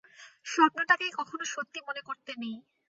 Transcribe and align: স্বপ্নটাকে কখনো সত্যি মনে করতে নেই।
স্বপ্নটাকে 0.45 1.07
কখনো 1.19 1.43
সত্যি 1.53 1.79
মনে 1.87 2.01
করতে 2.07 2.31
নেই। 2.37 2.55